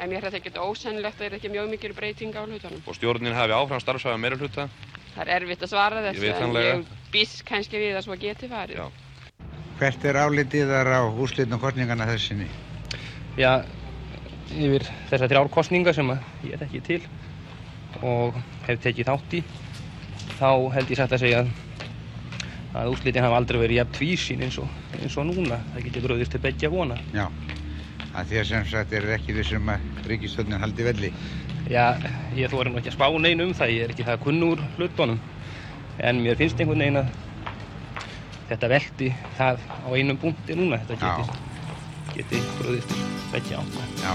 en 0.00 0.10
mér 0.10 0.18
er 0.20 0.28
þetta 0.28 0.40
ekkert 0.40 0.60
ósennilegt 0.60 1.16
að 1.16 1.22
það 1.22 1.28
er 1.28 1.36
ekki 1.38 1.50
mjög 1.52 1.70
mikil 1.72 1.94
breyting 1.96 2.36
á 2.36 2.42
hlutunum. 2.44 2.82
Og 2.84 2.98
stjórnin 2.98 3.36
hafi 3.36 3.56
áfram 3.56 3.82
starfsvæða 3.82 4.20
meira 4.20 4.38
hluta? 4.40 4.68
Það 5.14 5.22
er 5.24 5.32
erfitt 5.38 5.64
að 5.64 5.72
svara 5.72 6.02
Ég 6.02 6.08
þessu, 6.10 6.24
veit 6.26 6.42
en 6.44 6.56
ég 6.60 6.94
býst 7.12 7.44
kannski 7.48 7.80
við 7.80 7.96
að 7.96 8.06
svo 8.06 8.18
geti 8.20 8.50
farið. 8.50 8.80
Já. 8.82 8.86
Hvert 9.80 10.08
er 10.08 10.18
álitið 10.20 10.72
þar 10.72 10.92
á 10.92 11.00
úrslitnum 11.08 11.60
kostningana 11.60 12.08
þessinni? 12.08 12.48
Já, 13.36 13.64
yfir 14.52 14.86
þessar 15.10 15.30
þrjár 15.32 15.52
kostningar 15.52 15.96
sem 15.96 16.12
að 16.12 16.50
ég 16.50 16.60
þekki 16.60 16.82
til 16.86 17.02
og 18.04 18.36
hef 18.66 18.82
tekið 18.84 19.08
þátt 19.08 19.38
í 19.38 19.42
þá 20.36 20.50
held 20.74 20.90
ég 20.92 20.98
sætt 21.00 21.14
að 21.16 21.22
segja 21.24 21.42
að, 21.42 21.52
að 22.76 22.90
úrslitin 22.92 23.24
hafa 23.24 23.38
aldrei 23.40 23.60
verið 23.62 23.80
jafn 23.80 23.94
tvísýn 23.96 24.44
eins 24.44 24.58
og, 24.60 24.72
eins 25.00 25.16
og 25.16 25.28
núna. 25.30 25.60
Það 25.72 25.86
getur 25.88 26.08
bröðist 26.08 26.34
til 26.36 26.42
begja 26.44 26.72
vona. 26.72 26.98
Já, 27.16 27.28
að 28.16 28.30
þér 28.32 28.48
sem 28.48 28.64
sagt 28.70 28.94
er 28.96 29.08
ekki 29.16 29.34
vissum 29.36 29.68
að 29.68 29.80
ríkistöldin 30.08 30.62
haldi 30.62 30.86
velli. 30.86 31.10
Já, 31.70 31.98
ég 32.38 32.50
þóri 32.52 32.70
nú 32.70 32.78
ekki 32.80 32.92
að 32.92 32.98
spá 32.98 33.06
neinu 33.18 33.48
um 33.48 33.54
það, 33.56 33.74
ég 33.74 33.82
er 33.86 33.92
ekki 33.94 34.06
það 34.06 34.22
kunnur 34.24 34.58
hlutunum 34.76 35.20
en 35.98 36.20
mér 36.22 36.36
finnst 36.38 36.60
einhvern 36.60 36.82
veginn 36.84 37.00
að 37.00 37.08
þetta 38.50 38.70
veldi 38.70 39.08
það 39.38 39.56
á 39.66 39.88
einum 39.90 40.18
punkti 40.22 40.52
núna, 40.58 40.78
þetta 40.86 40.96
geti, 41.02 41.24
geti 42.14 42.36
bröðist 42.60 42.90
begja 43.32 43.62
átta. 43.62 43.82
Já. 44.04 44.14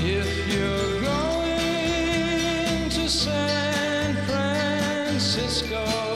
If 0.00 0.30
you're 0.48 1.00
going 1.04 2.88
to 2.90 3.08
San 3.08 4.16
Francisco, 4.26 6.09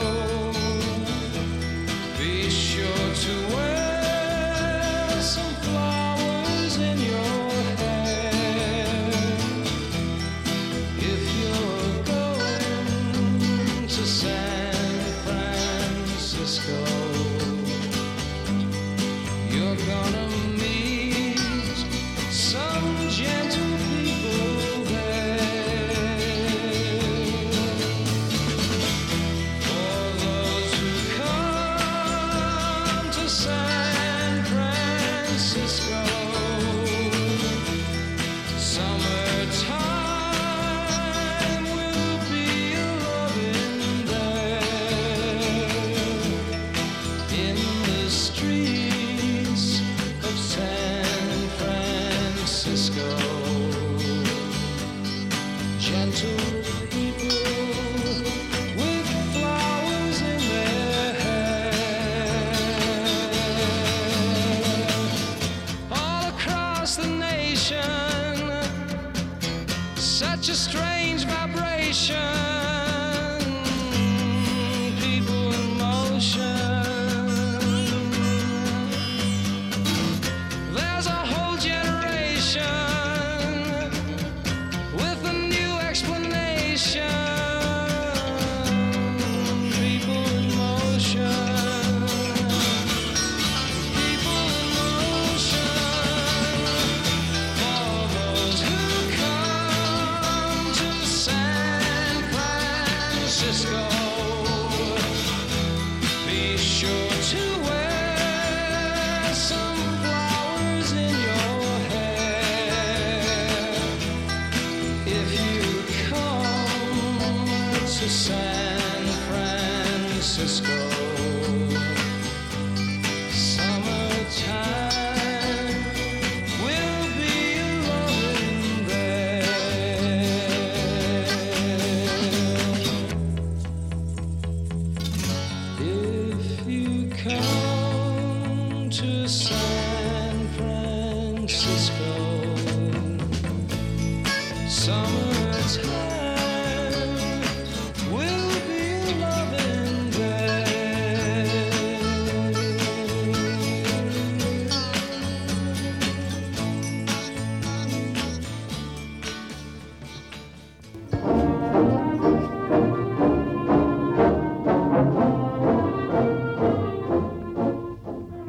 such 70.45 70.49
a 70.49 70.55
strange 70.55 71.25
vibration. 71.25 72.34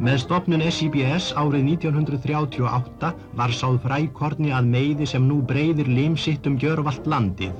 Með 0.06 0.20
stopnun 0.22 0.62
SIBS 0.62 1.32
árið 1.34 1.64
1938 1.72 3.08
var 3.38 3.54
sáð 3.58 3.78
frækorni 3.82 4.52
að 4.54 4.68
meiði 4.74 5.08
sem 5.10 5.24
nú 5.26 5.40
breyðir 5.48 5.88
limsitt 5.90 6.46
um 6.46 6.58
gjörvalt 6.62 7.08
landið. 7.10 7.56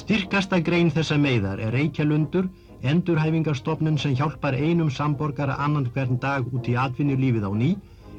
Styrkasta 0.00 0.58
grein 0.66 0.90
þessa 0.90 1.14
meiðar 1.20 1.62
er 1.62 1.70
Reykjalundur, 1.76 2.48
endurhæfingarstopnun 2.82 4.00
sem 4.02 4.16
hjálpar 4.18 4.58
einum 4.58 4.90
samborgara 4.90 5.60
annan 5.62 5.86
hvern 5.94 6.18
dag 6.26 6.50
út 6.50 6.66
í 6.66 6.74
atvinnulífið 6.74 7.46
á 7.46 7.52
ný, 7.54 7.70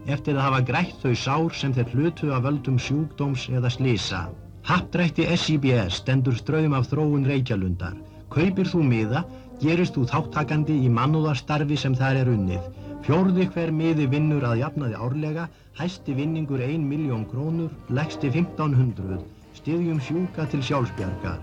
eftir 0.07 0.39
að 0.39 0.45
hafa 0.47 0.63
grætt 0.71 1.03
þau 1.03 1.13
sár 1.25 1.59
sem 1.59 1.75
þeir 1.75 1.91
hlutu 1.91 2.31
af 2.31 2.47
völdum 2.47 2.79
sjúkdóms 2.79 3.49
eða 3.51 3.73
slisa. 3.75 4.29
Happdrætti 4.63 5.27
SIBS 5.35 5.99
stendur 6.05 6.39
ströym 6.39 6.77
af 6.77 6.87
þróun 6.93 7.27
Reykjalundar. 7.27 7.99
Kaupir 8.31 8.71
þú 8.71 8.87
miða, 8.95 9.27
gerist 9.59 9.99
þú 9.99 10.07
þáttakandi 10.07 10.85
í 10.87 10.91
mannúðarstarfi 11.01 11.75
sem 11.75 11.99
þar 11.99 12.23
er 12.23 12.37
unnið. 12.39 12.86
Fjórði 13.07 13.45
hver 13.53 13.69
miði 13.71 14.05
vinnur 14.11 14.43
að 14.43 14.57
jafnaði 14.59 14.97
árlega, 14.99 15.45
hæsti 15.79 16.11
vinningur 16.17 16.59
1 16.65 16.83
miljón 16.89 17.23
krónur, 17.31 17.71
legsti 17.87 18.27
1500, 18.33 19.21
styðjum 19.61 20.03
sjúka 20.03 20.49
til 20.51 20.59
sjálfsbjargar. 20.59 21.39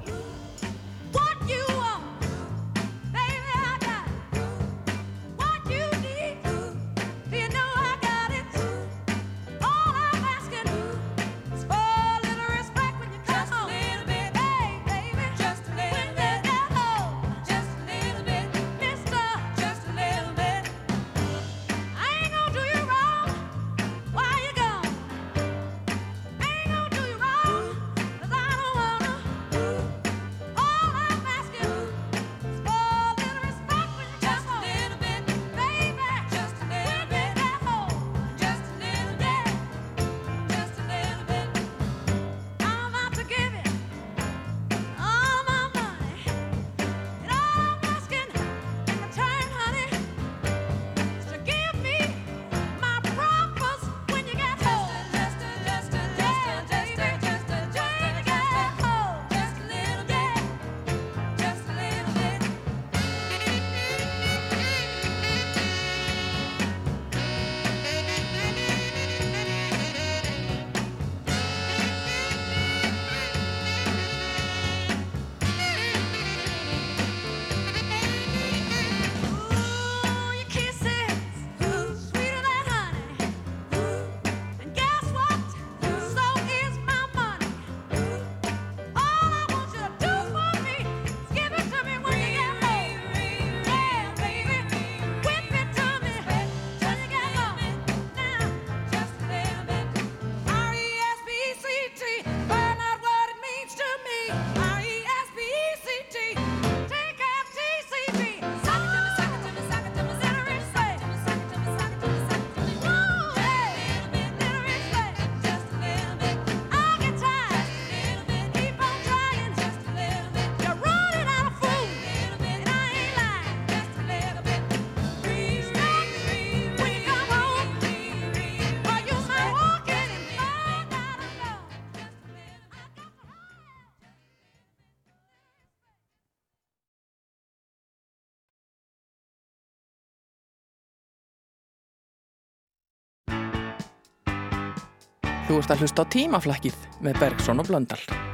Þú 145.44 145.58
ert 145.60 145.74
að 145.74 145.82
hlusta 145.84 146.06
á 146.08 146.12
tímaflakkið 146.14 146.86
með 147.04 147.20
Bergson 147.20 147.60
og 147.60 147.68
Blöndal. 147.68 148.33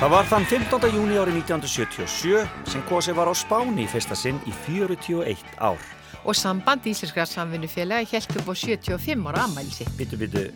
Það 0.00 0.12
var 0.14 0.28
þann 0.30 0.46
15. 0.48 0.84
júni 0.96 1.16
árið 1.20 1.34
1977 1.42 2.70
sem 2.72 2.84
kosið 2.88 3.18
var 3.18 3.28
á 3.28 3.36
Spáni 3.36 3.82
í 3.84 3.90
fyrsta 3.92 4.16
sinn 4.16 4.38
í 4.48 4.54
41 4.64 5.42
ár. 5.60 5.76
Og 6.24 6.32
samband 6.32 6.88
Íslenskra 6.88 7.26
samvinnufélagi 7.28 8.08
held 8.14 8.38
upp 8.40 8.48
á 8.48 8.54
75 8.56 9.28
ára 9.28 9.44
ammæli 9.44 9.76
sitt. 9.76 9.92
Byttu, 10.00 10.16
byttu, 10.22 10.46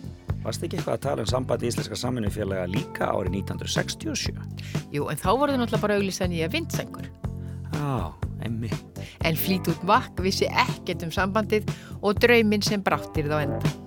varst 0.46 0.64
ekki 0.64 0.80
eitthvað 0.80 0.96
að 0.96 1.04
tala 1.04 1.26
um 1.26 1.28
samband 1.28 1.68
Íslenska 1.68 2.00
samvinnufélaga 2.06 2.64
líka 2.72 3.12
árið 3.12 3.36
1967? 3.42 4.88
Jú, 4.96 5.12
en 5.12 5.20
þá 5.20 5.30
voru 5.36 5.52
þau 5.52 5.60
náttúrulega 5.60 5.84
bara 5.84 6.00
auglýsa 6.00 6.32
nýja 6.32 6.48
vindsengur. 6.48 7.12
Já, 7.76 7.94
emmi. 8.48 8.72
En 9.28 9.36
Flítút 9.36 9.84
Makk 9.84 10.24
vissi 10.24 10.48
ekkert 10.48 11.04
um 11.04 11.12
sambandið 11.12 11.68
og 12.00 12.16
drauminn 12.16 12.64
sem 12.64 12.80
bráttir 12.80 13.28
þá 13.28 13.42
enda. 13.44 13.80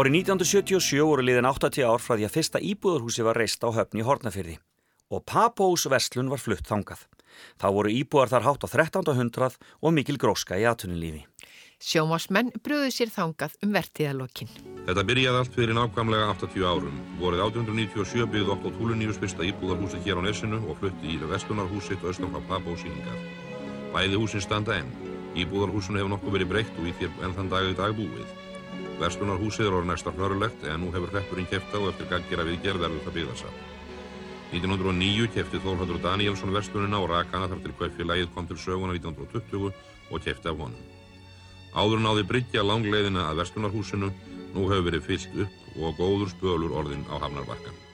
Árið 0.00 0.14
1977 0.22 1.02
voru 1.04 1.24
liðin 1.26 1.44
80 1.44 1.84
ár 1.84 2.00
frá 2.00 2.14
því 2.14 2.24
að 2.24 2.32
fyrsta 2.32 2.60
íbúðarhúsi 2.64 3.24
var 3.26 3.36
reist 3.36 3.60
á 3.60 3.68
höfni 3.68 4.00
í 4.00 4.04
Hortnafyrði 4.06 4.54
og 5.12 5.26
Papós 5.28 5.84
Vestlun 5.92 6.30
var 6.32 6.40
flutt 6.40 6.64
þangað. 6.64 7.02
Þá 7.60 7.66
voru 7.76 7.92
íbúðar 7.92 8.30
þar 8.32 8.46
hátt 8.46 8.64
á 8.64 8.68
1300 8.70 9.58
og 9.60 9.92
mikil 9.92 10.16
gróska 10.22 10.56
í 10.56 10.64
atunulífi. 10.70 11.20
Sjómasmenn 11.84 12.48
bröðu 12.64 12.88
sér 12.96 13.12
þangað 13.12 13.60
um 13.60 13.76
vertíðalokkin. 13.76 14.48
Þetta 14.88 15.06
byrjaði 15.10 15.42
allt 15.42 15.56
fyrir 15.58 15.76
nákvæmlega 15.76 16.32
80 16.32 16.64
árum. 16.64 17.00
Vorið 17.20 17.44
1897 17.50 18.24
byggði 18.32 18.54
Otto 18.56 18.72
Túluníus 18.78 19.20
fyrsta 19.20 19.44
íbúðarhúsið 19.52 20.06
hér 20.06 20.22
á 20.24 20.24
Nesinu 20.24 20.62
og 20.64 20.80
flutti 20.80 21.12
í 21.12 21.20
Vestunarhúsitt 21.28 22.06
austan 22.08 22.32
frá 22.32 22.46
Papó 22.54 22.78
síningar. 22.80 23.20
Bæði 23.92 24.22
húsin 24.22 24.48
standa 24.48 24.80
enn. 24.80 24.94
Íbúðarhúsinu 25.36 26.00
hefur 26.00 26.14
nokkuð 26.14 26.38
verið 26.38 26.54
breytt 26.54 26.78
og 26.80 26.88
í 26.88 26.94
þér 27.02 27.26
enn 27.26 27.36
þann 27.36 27.52
dag 27.52 27.68
í 27.68 27.76
dag 27.76 27.92
búið. 27.98 28.38
Vestunarhúsið 29.00 29.66
er 29.66 29.74
orðið 29.78 29.90
næsta 29.94 30.12
hnörulegt 30.12 30.64
en 30.68 30.82
nú 30.84 30.90
hefur 30.92 31.12
hreppurinn 31.14 31.48
kæftað 31.48 31.86
og 31.86 31.92
eftir 31.94 32.08
gangjera 32.10 32.44
viðgerð 32.44 32.82
verður 32.84 33.04
það 33.06 33.16
byggðasa. 33.16 33.52
1909 34.52 35.28
kæfti 35.32 35.60
Þólhaldur 35.64 36.00
Danielsson 36.04 36.52
vestunina 36.52 37.00
og 37.00 37.08
rakana 37.14 37.48
þar 37.48 37.62
til 37.64 37.76
kaupfélagið 37.80 38.32
kom 38.34 38.48
til 38.50 38.58
söguna 38.60 38.96
1920 38.98 39.70
og 40.10 40.24
kæfti 40.26 40.50
af 40.52 40.58
honum. 40.60 40.88
Áður 41.70 42.02
náði 42.02 42.26
Bryggja 42.26 42.66
langleginna 42.66 43.28
að 43.30 43.44
Vestunarhúsinu, 43.44 44.10
nú 44.56 44.66
hefur 44.68 44.88
verið 44.90 45.06
fyllt 45.06 45.38
upp 45.46 45.78
og 45.78 46.02
góður 46.02 46.34
spölur 46.34 46.74
orðin 46.82 47.06
á 47.08 47.16
Hafnarbakkan. 47.22 47.89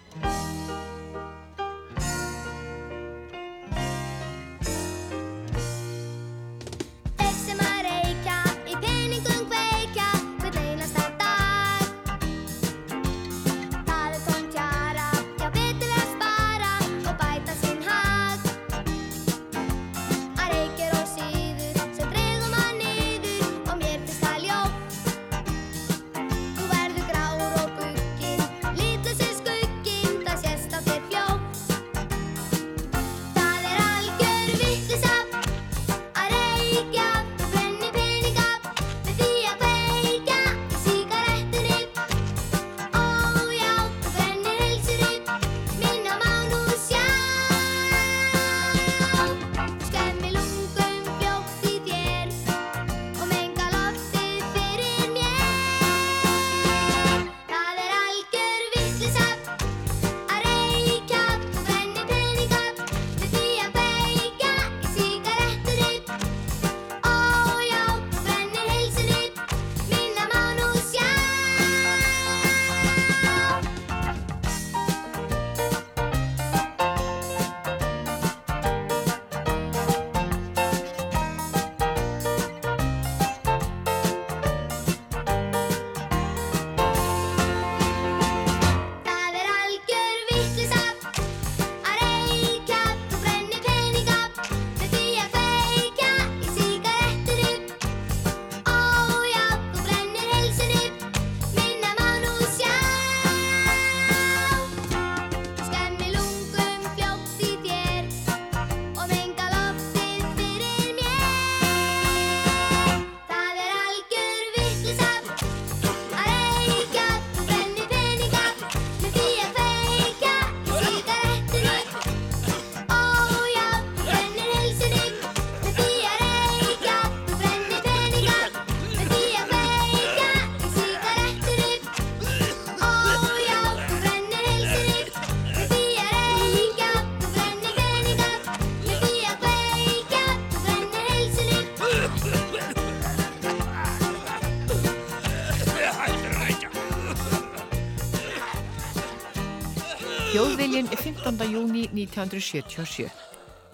júni 151.87 152.07
1977. 152.07 153.11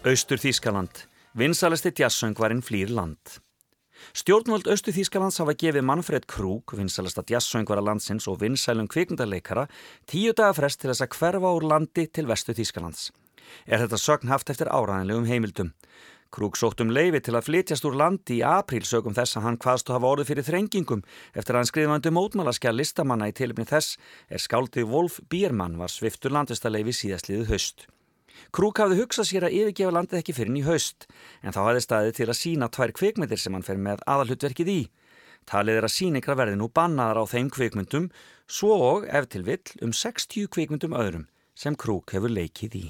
Austur 0.04 0.38
Þískaland. 0.38 1.06
Vinsalasti 1.38 1.92
jazzsöngvarinn 1.96 2.62
flýr 2.62 2.90
land. 2.90 3.40
Stjórnvöld 4.12 4.66
Östu 4.66 4.90
Þýskalands 4.92 5.38
hafa 5.38 5.54
gefið 5.54 5.84
Manfred 5.86 6.26
Krug, 6.26 6.74
vinsalasta 6.74 7.22
jazzsöngvara 7.22 7.80
landsins 7.80 8.26
og 8.28 8.40
vinsælum 8.40 8.88
kvikmyndaleikara, 8.90 9.68
tíu 10.10 10.32
daga 10.34 10.52
frest 10.52 10.80
til 10.80 10.90
þess 10.90 11.04
að 11.06 11.14
hverfa 11.16 11.52
úr 11.54 11.68
landi 11.70 12.08
til 12.10 12.26
Vestu 12.26 12.52
Þýskalands. 12.52 13.12
Er 13.66 13.78
þetta 13.78 14.00
sögn 14.00 14.28
haft 14.28 14.50
eftir 14.50 14.68
áræðinlegum 14.68 15.28
heimildum? 15.30 15.72
Krug 16.32 16.56
sótt 16.56 16.80
um 16.80 16.90
leifi 16.90 17.20
til 17.20 17.36
að 17.36 17.46
flytjast 17.50 17.84
úr 17.84 17.96
landi 18.00 18.38
í 18.40 18.44
apríl 18.46 18.86
sögum 18.88 19.12
þess 19.16 19.36
að 19.36 19.46
hann 19.46 19.58
hvaðst 19.60 19.90
og 19.90 19.98
hafa 19.98 20.12
orðið 20.14 20.30
fyrir 20.30 20.46
þrengingum 20.48 21.02
eftir 21.36 21.52
að 21.52 21.60
hann 21.60 21.70
skriðvandu 21.70 22.12
mótmálaskja 22.16 22.72
listamanna 22.72 23.28
í 23.28 23.36
tilumni 23.36 23.68
þess 23.68 23.98
er 24.32 24.40
skáldið 24.40 24.88
Wolf 24.88 25.20
Biermann 25.28 25.76
var 25.76 25.92
sviftur 25.92 26.32
landvistaleifi 26.32 26.96
síðastliðu 26.96 27.50
höst. 27.52 27.91
Krúk 28.52 28.82
hafði 28.82 28.98
hugsað 29.00 29.28
sér 29.30 29.44
að 29.48 29.54
yfirgefa 29.56 29.92
landið 29.96 30.18
ekki 30.18 30.34
fyrir 30.36 30.52
nýj 30.52 30.66
haust, 30.66 31.06
en 31.40 31.54
þá 31.56 31.60
hafði 31.62 31.84
staðið 31.86 32.18
til 32.18 32.26
að 32.26 32.36
sína 32.36 32.68
tvær 32.68 32.92
kvikmyndir 32.98 33.40
sem 33.40 33.56
hann 33.56 33.64
fer 33.64 33.80
með 33.80 34.02
aðalhutverkið 34.12 34.72
í. 34.74 34.82
Talið 35.48 35.80
er 35.80 35.88
að 35.88 35.94
síningra 35.94 36.36
verði 36.36 36.58
nú 36.60 36.68
bannaðar 36.68 37.22
á 37.24 37.32
þeim 37.32 37.48
kvikmyndum, 37.48 38.10
svo 38.44 38.76
og, 38.76 39.08
ef 39.08 39.30
til 39.32 39.46
vill, 39.48 39.64
um 39.80 39.96
60 39.96 40.52
kvikmyndum 40.52 40.92
öðrum 40.92 41.26
sem 41.56 41.80
Krúk 41.80 42.12
hefur 42.12 42.32
leikið 42.32 42.76
í. 42.76 42.86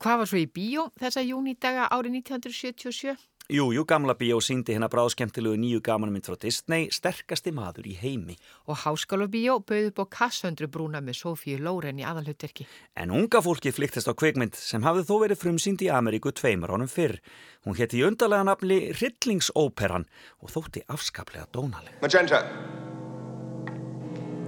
Hvað 0.00 0.20
var 0.22 0.30
svo 0.30 0.40
í 0.40 0.48
bíó 0.48 0.88
þessa 1.00 1.22
júnidaga 1.24 1.88
árið 1.92 2.20
1977? 2.22 3.16
Jú, 3.52 3.66
jú, 3.76 3.82
gamla 3.84 4.14
bíó 4.16 4.38
síndi 4.40 4.72
hérna 4.72 4.86
bráðskemmtilegu 4.88 5.58
nýju 5.60 5.82
gamanmynd 5.84 6.24
frá 6.24 6.38
Disney, 6.40 6.86
sterkasti 6.88 7.52
maður 7.52 7.90
í 7.90 7.92
heimi. 8.00 8.38
Og 8.72 8.78
Háskóla 8.86 9.26
bíó 9.28 9.58
bauði 9.60 9.90
upp 9.90 10.00
á 10.00 10.04
Kassandru 10.16 10.64
brúna 10.72 11.02
með 11.04 11.18
Sofíu 11.18 11.58
Lóren 11.60 12.00
í 12.00 12.06
aðalhutverki. 12.08 12.64
En 12.96 13.12
unga 13.12 13.42
fólki 13.44 13.68
flyktist 13.68 14.08
á 14.08 14.16
kvikmynd 14.16 14.56
sem 14.56 14.80
hafði 14.80 15.04
þó 15.10 15.12
verið 15.26 15.42
frumsýnd 15.42 15.84
í 15.84 15.92
Ameríku 15.92 16.32
tveimur 16.32 16.72
ánum 16.72 16.88
fyrr. 16.88 17.20
Hún 17.68 17.76
hétti 17.76 18.00
í 18.00 18.06
undarlega 18.08 18.48
nafni 18.48 18.80
Rillingsóperan 18.96 20.08
og 20.40 20.54
þótti 20.56 20.86
afskaplega 20.88 21.44
dónaleg. 21.52 22.00
Magenta. 22.00 22.40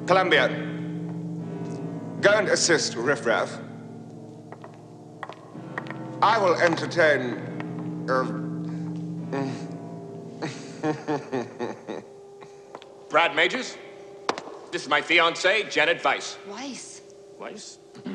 Columbia. 0.09 0.49
Go 2.25 2.33
and 2.33 2.49
assist 2.49 2.97
Riff 2.97 3.29
Raff. 3.29 3.66
I 6.23 6.39
will 6.39 6.55
entertain. 6.55 7.37
Uh, 8.09 8.25
Brad 13.11 13.37
Majors. 13.37 13.77
This 14.73 14.83
is 14.83 14.89
my 14.89 15.03
fiancée, 15.03 15.71
Janet 15.71 16.03
Weiss. 16.03 16.39
Weiss. 16.49 17.03
Weiss? 17.39 17.79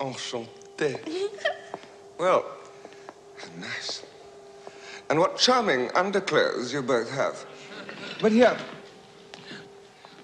Enchanté. 0.00 0.98
well, 2.18 2.44
nice. 3.60 4.02
And 5.10 5.18
what 5.20 5.38
charming 5.38 5.90
underclothes 5.94 6.72
you 6.72 6.82
both 6.82 7.10
have. 7.10 7.44
But 8.20 8.32
here, 8.32 8.56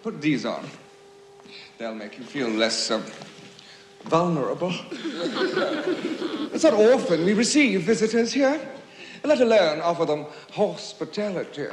put 0.02 0.20
these 0.20 0.44
on. 0.44 0.66
They'll 1.78 1.94
make 1.94 2.18
you 2.18 2.24
feel 2.24 2.48
less 2.48 2.90
uh, 2.90 3.00
vulnerable. 4.08 4.72
it's 6.52 6.64
not 6.64 6.74
often 6.74 7.24
we 7.24 7.34
receive 7.34 7.82
visitors 7.82 8.32
here, 8.32 8.60
let 9.24 9.40
alone 9.40 9.80
offer 9.80 10.04
them 10.04 10.26
hospitality. 10.52 11.66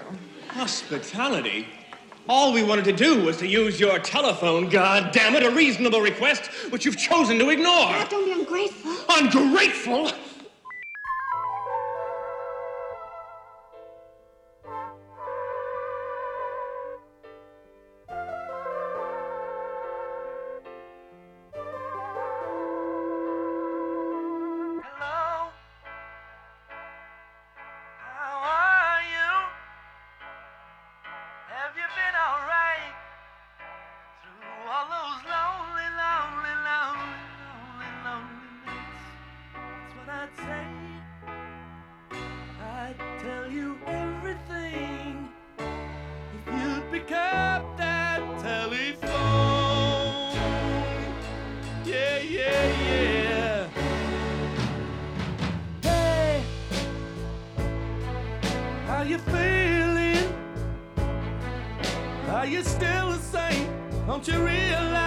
Hospitality? 0.49 1.67
All 2.27 2.53
we 2.53 2.63
wanted 2.63 2.85
to 2.85 2.93
do 2.93 3.23
was 3.23 3.37
to 3.37 3.47
use 3.47 3.79
your 3.79 3.99
telephone, 3.99 4.67
God 4.67 5.11
damn 5.11 5.35
it, 5.35 5.43
a 5.43 5.51
reasonable 5.51 6.01
request 6.01 6.47
which 6.71 6.83
you've 6.83 6.97
chosen 6.97 7.37
to 7.37 7.49
ignore. 7.49 7.91
Dad, 7.91 8.09
don't 8.09 8.25
be 8.25 8.31
ungrateful. 8.31 8.91
Ungrateful? 9.09 10.11
Don't 64.15 64.27
you 64.29 64.45
realize 64.45 65.04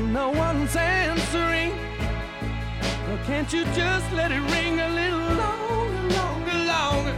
so 0.00 0.06
no 0.06 0.30
one's 0.30 0.76
answering. 0.76 1.72
Well, 3.06 3.18
can't 3.26 3.52
you 3.52 3.64
just 3.74 4.12
let 4.12 4.30
it 4.30 4.40
ring 4.40 4.80
a 4.80 4.88
little 4.88 5.18
longer, 5.44 6.16
longer, 6.16 6.58
longer? 6.72 7.16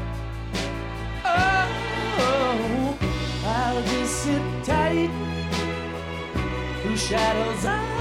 Oh, 1.25 2.99
I'll 3.45 3.83
just 3.83 4.25
sit 4.25 4.43
tight 4.65 5.11
through 6.83 6.97
shadows 6.97 7.65
of 7.65 7.92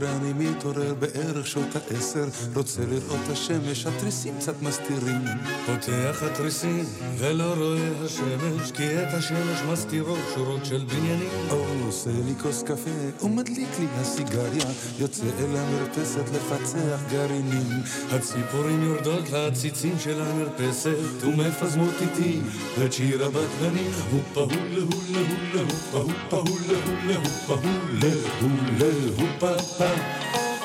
בוקר 0.00 0.16
אני 0.16 0.32
מתעורר 0.32 0.94
בערך 0.94 1.46
שעות 1.46 1.76
העשר, 1.76 2.24
רוצה 2.54 2.82
לראות 2.90 3.28
השמש, 3.32 3.86
התריסים 3.86 4.34
קצת 4.38 4.62
מסתירים. 4.62 5.22
פותח 5.66 6.22
התריסים 6.22 6.84
ולא 7.18 7.54
רואה 7.54 7.90
השמש, 8.04 8.72
כי 8.72 9.02
את 9.02 9.14
השמש 9.14 9.60
מסתירות 9.72 10.18
שורות 10.34 10.64
של 10.64 10.84
בניינים. 10.84 11.28
או, 11.50 11.64
עושה 11.86 12.10
לי 12.10 12.34
כוס 12.42 12.62
קפה 12.62 13.26
ומדליק 13.26 13.68
לי 13.78 13.86
הסיגריה, 13.94 14.70
יוצא 14.98 15.24
אל 15.38 15.56
המרפסת 15.56 16.24
לפצח 16.34 17.00
גרעינים. 17.10 17.82
הציפורים 18.10 18.84
יורדות 18.84 19.30
לעציצים 19.30 19.98
של 19.98 20.20
המרפסת 20.20 21.22
ומפזמות 21.22 21.94
איתי 22.00 22.40
את 22.84 22.92
שיר 22.92 23.24
הבטלנים. 23.24 23.92
הופה 24.10 24.40
הולה 24.40 24.80
הולה 24.80 25.28
הולה 25.28 25.72
הופה 25.92 26.36
הולה 26.36 26.78
הולה 26.86 27.16
הופה 27.16 27.54
הולה 27.54 28.14
הולה 28.40 28.92
הופה 29.16 29.58
פה 29.78 29.87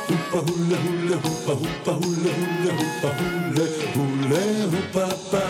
Hoopa 0.07 0.39
hula 0.47 0.77
hula 0.85 1.15
hoopa 1.25 1.53
hoopa 1.61 1.91
hula 2.01 2.31
hula 2.39 2.71
hoopa 2.79 3.09
hula 3.19 3.65
hula 3.95 4.41
hoopa 4.73 5.01
hoopa 5.11 5.41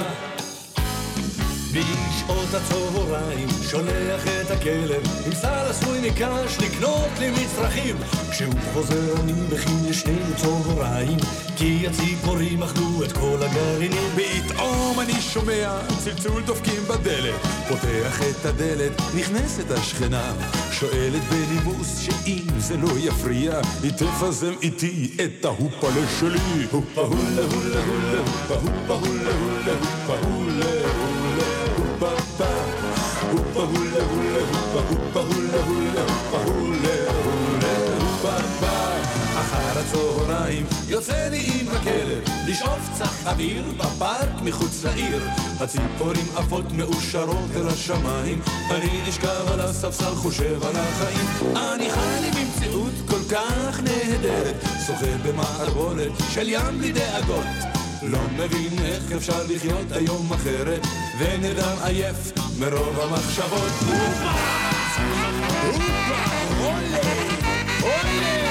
בשעות 1.73 2.53
הצהריים 2.53 3.47
שולח 3.69 4.27
את 4.27 4.51
הכלב 4.51 5.01
עם 5.25 5.33
סל 5.33 5.65
עשוי 5.69 6.09
מקש 6.09 6.57
לקנות 6.59 7.09
לי 7.19 7.31
מצרכים. 7.31 7.95
כשהוא 8.31 8.53
חוזר 8.73 9.21
אני 9.23 9.33
מכין 9.53 9.89
לשנינו 9.89 10.35
צהריים 10.35 11.17
כי 11.57 11.87
הציפורים 11.87 12.63
אכלו 12.63 13.03
את 13.03 13.11
כל 13.11 13.37
הגרעינים. 13.41 14.09
פתאום 14.15 14.99
אני 14.99 15.21
שומע 15.21 15.79
צלצול 16.03 16.43
דופקים 16.43 16.83
בדלת 16.89 17.41
פותח 17.67 18.21
את 18.21 18.45
הדלת, 18.45 19.01
נכנסת 19.17 19.71
השכנה. 19.71 20.33
שואלת 20.71 21.21
בנימוס 21.23 21.99
שאם 21.99 22.47
זה 22.57 22.77
לא 22.77 22.89
יפריע 22.97 23.59
היא 23.83 23.91
תפזם 23.91 24.53
איתי 24.61 25.11
את 25.23 25.45
ההופלה 25.45 26.07
שלי 26.19 26.67
הופה 26.71 27.01
הולה 27.01 27.41
הולה 27.53 27.83
הולה 27.85 28.19
הופה 28.47 28.93
הולה 28.93 29.31
הולה 29.35 29.73
הופה 30.07 30.27
הולה 30.27 31.02
יוצא 40.93 41.27
לי 41.31 41.43
עם 41.59 41.67
הכלב 41.67 42.23
לשאוף 42.47 42.89
קצת 42.93 43.27
אוויר 43.27 43.63
בפארק 43.77 44.41
מחוץ 44.43 44.83
לעיר 44.83 45.29
הציפורים 45.59 46.25
עפות 46.35 46.71
מאושרות 46.71 47.49
אל 47.55 47.67
השמיים 47.67 48.41
אני 48.71 49.01
נשכב 49.07 49.51
על 49.53 49.61
הספסל 49.61 50.15
חושב 50.15 50.63
על 50.63 50.75
החיים 50.75 51.55
אני 51.55 51.91
חי 51.91 52.17
לי 52.21 52.31
במציאות 52.31 52.93
כל 53.09 53.35
כך 53.35 53.79
נהדרת 53.83 54.55
שוחה 54.87 55.17
במערבולת 55.23 56.11
של 56.33 56.49
ים 56.49 56.77
בלי 56.77 56.91
דאגות 56.91 57.45
לא 58.03 58.19
מבין 58.33 58.85
איך 58.85 59.11
אפשר 59.11 59.43
לחיות 59.49 59.91
היום 59.91 60.33
אחרת 60.33 60.81
ונרדם 61.19 61.77
עייף 61.83 62.31
מרוב 62.59 62.99
המחשבות 62.99 63.71
הופה! 63.85 64.31
הופה! 65.67 66.23
עולה! 66.59 66.97
עולה! 67.81 68.42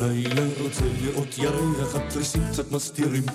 Мейле 0.00 0.44
отели 0.64 1.10
от 1.16 1.38
яреях 1.38 1.94
отресимцат 1.94 2.70
мастирим 2.70 3.26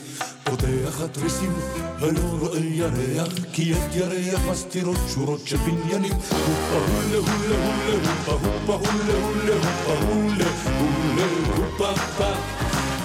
Котеях 0.43 1.01
отресим 1.01 1.53
Мелору 2.01 2.55
эль 2.55 2.74
яреях 2.74 3.30
Киев 3.53 3.78
яреях 3.93 4.43
мастирот 4.47 4.97
чуротче 5.14 5.58
биньяним 5.66 6.14
Хупа 6.14 6.80
хуле 6.86 7.20
хуле 7.26 7.58
хуле 7.64 7.95
хупа 8.05 8.34
хупа 8.43 8.76
хуле 8.84 9.16
хуле 9.24 9.55
хупа 9.64 9.93
хуле 10.05 10.47
хуле 10.64 11.26
хупа 11.55 11.93
па 12.18 12.30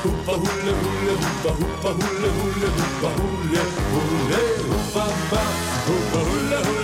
Huppa 0.03 0.33
hulle 0.33 0.73
hulle 0.81 1.13
huppa 1.23 1.51
huppa 1.59 1.91
hulle 1.99 2.29
hulle 2.37 2.69
huppa 2.77 3.11
hulle 3.19 3.63
hulle 3.93 4.41
huppa 4.69 5.05
pa 5.31 5.43
huppa 5.87 6.19
hulle 6.29 6.59
hulle 6.67 6.82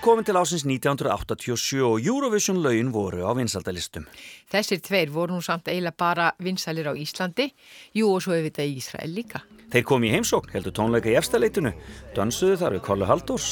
Við 0.00 0.06
komin 0.08 0.24
til 0.24 0.38
ásins 0.40 0.62
1987 0.64 1.82
og 1.84 1.98
Eurovision 2.00 2.62
laun 2.64 2.88
voru 2.88 3.20
á 3.20 3.36
vinsaldalistum. 3.36 4.06
Þessir 4.48 4.80
tveir 4.80 5.10
voru 5.12 5.36
nú 5.36 5.42
samt 5.44 5.68
eiginlega 5.68 5.92
bara 5.92 6.30
vinsalir 6.40 6.88
á 6.88 6.96
Íslandi, 6.96 7.50
jú 7.92 8.08
og 8.08 8.24
svo 8.24 8.32
auðvitað 8.32 8.70
í 8.70 8.78
Ísrael 8.80 9.12
líka. 9.12 9.42
Þeir 9.68 9.84
komi 9.84 10.08
í 10.08 10.14
heimsókn, 10.14 10.54
heldur 10.54 10.72
tónleika 10.72 11.12
í 11.12 11.18
efstaleitinu, 11.20 11.74
dansuðu 12.16 12.56
þar 12.62 12.78
við 12.78 12.82
Kollu 12.88 13.10
Halldórs. 13.12 13.50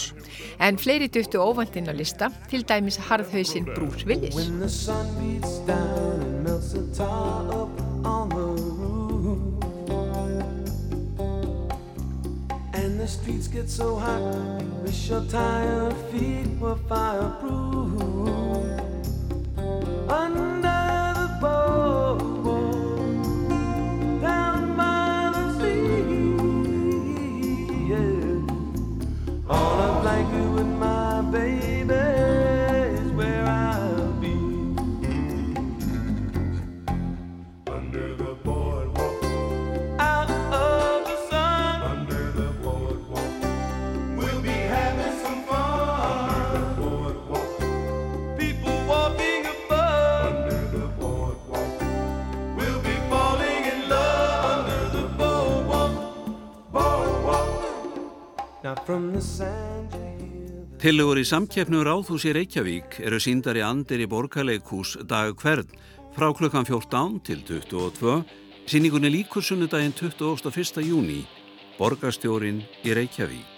En 0.57 0.81
fleiri 0.81 1.13
duttu 1.13 1.37
óvandinn 1.37 1.93
á 1.93 1.93
lista, 1.93 2.33
til 2.49 2.65
dæmis 2.65 2.97
harðhausinn 2.97 3.69
Bruce 3.77 4.09
Willis. 4.09 4.33
Streets 13.09 13.49
get 13.49 13.71
so 13.71 13.97
hot 13.97 14.21
wish 14.83 15.09
your 15.09 15.25
tired 15.25 15.95
feet 16.11 16.47
were 16.61 16.77
fireproof 16.89 18.03
Under 20.11 20.79
the 21.19 21.29
boardwalk 21.41 22.38
Tillegur 60.79 61.19
í 61.19 61.25
samkeppnu 61.27 61.81
Ráðhúsi 61.83 62.31
Reykjavík 62.37 63.01
eru 63.03 63.19
síndar 63.19 63.59
í 63.59 63.64
andir 63.66 64.05
í 64.05 64.07
borgarleikús 64.07 64.95
dag 65.11 65.35
hvern 65.43 65.66
frá 66.14 66.31
klukkan 66.31 66.69
14 66.69 67.19
til 67.27 67.43
22. 67.43 68.14
Sýningunni 68.71 69.11
líkur 69.11 69.43
sunnudaginn 69.43 69.97
21. 69.99 70.85
júni. 70.87 71.25
Borgarstjórin 71.81 72.62
í 72.87 72.95
Reykjavík. 72.95 73.58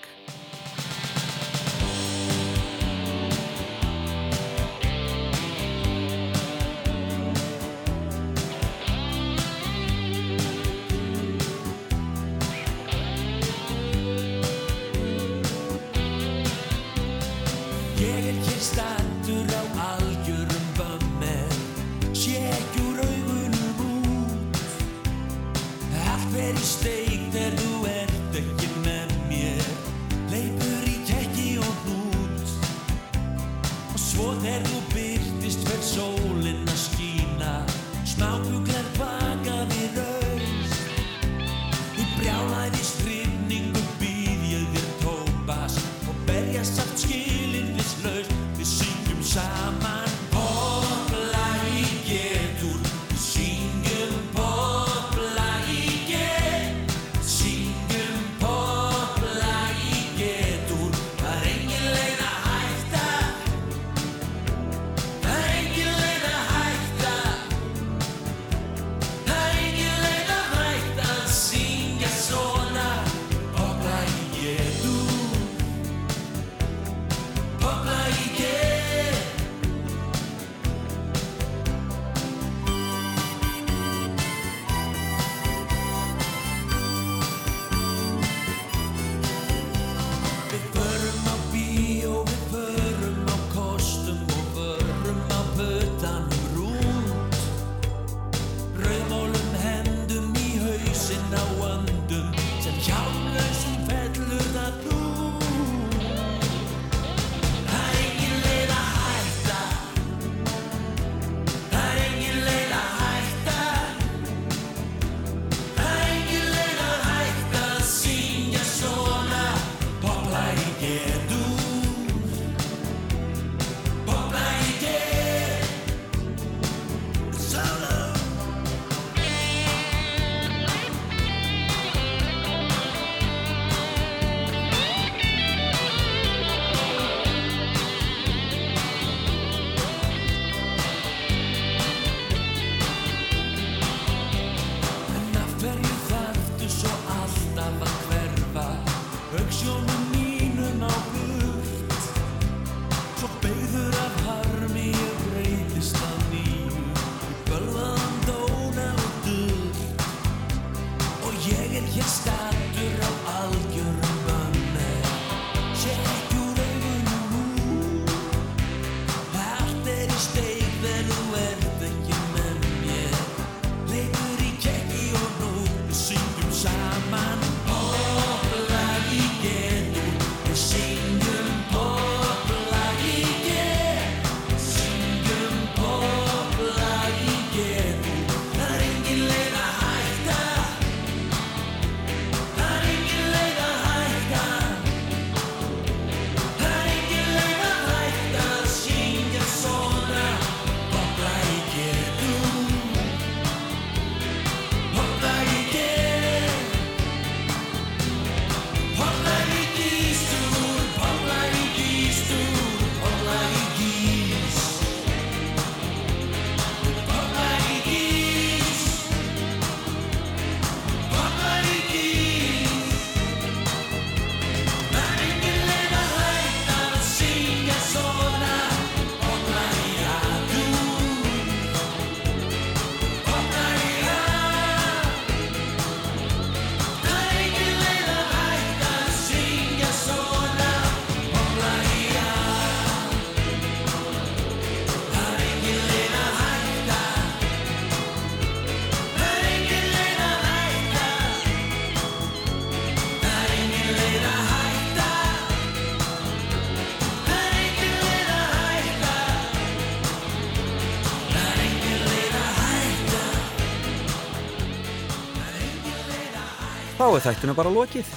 er 267.16 267.24
þættinu 267.24 267.54
bara 267.58 267.72
lokið. 267.74 268.10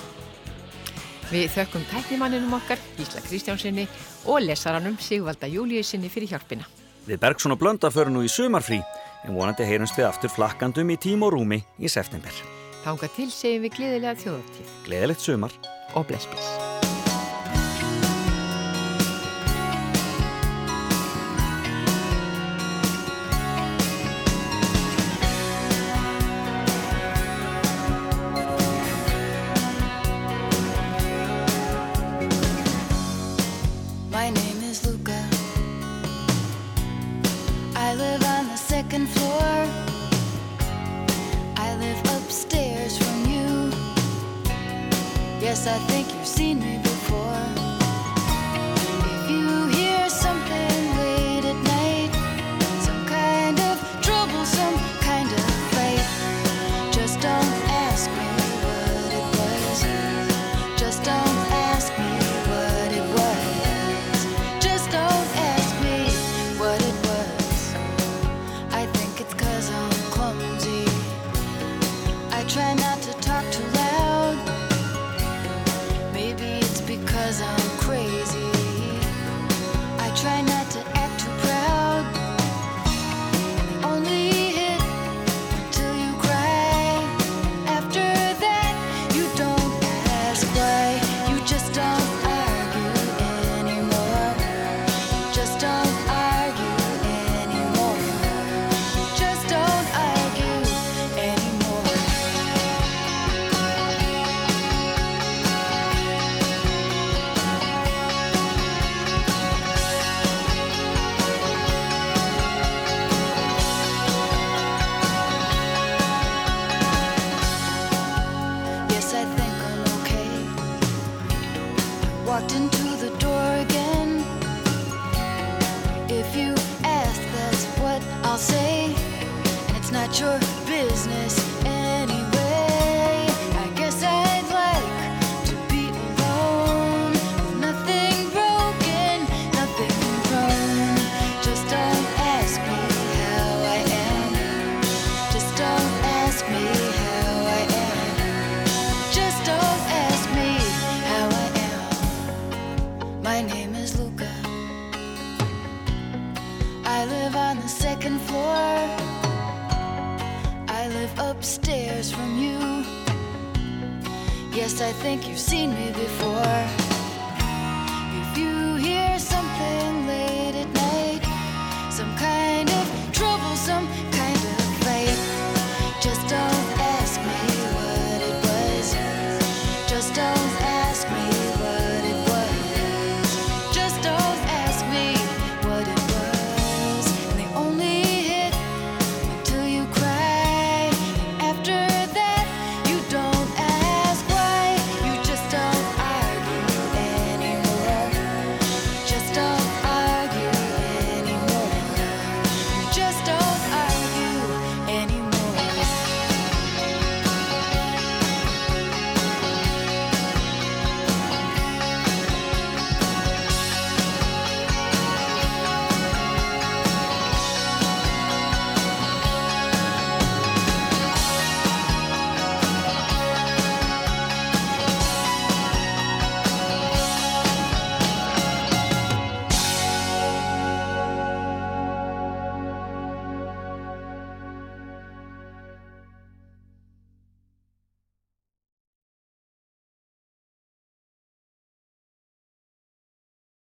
Við 1.31 1.47
þökkum 1.55 1.85
tæknimanninum 1.89 2.57
okkar, 2.59 2.81
Gísla 2.97 3.23
Kristjánsinni 3.25 3.87
og 4.29 4.43
lesaranum 4.43 4.99
Sigvalda 5.01 5.49
Júliusinni 5.49 6.11
fyrir 6.13 6.35
hjálpina. 6.35 6.67
Við 7.07 7.19
Bergson 7.19 7.55
og 7.55 7.61
Blönda 7.61 7.91
förum 7.91 8.17
nú 8.17 8.23
í 8.23 8.31
sumarfrí 8.31 8.79
en 9.23 9.35
vonandi 9.35 9.65
heyrumst 9.67 9.97
við 9.99 10.09
aftur 10.09 10.31
flakkandum 10.31 10.93
í 10.93 10.99
tím 10.99 11.25
og 11.25 11.33
rúmi 11.35 11.63
í 11.79 11.91
september. 11.91 12.31
Tánga 12.83 13.09
til 13.15 13.31
segjum 13.31 13.65
við 13.65 13.79
gleðilega 13.79 14.19
þjóðartíð. 14.23 14.77
Gleðilegt 14.87 15.25
sumar. 15.25 15.57
Og 15.93 16.07
bless 16.09 16.29
bless. 16.31 16.62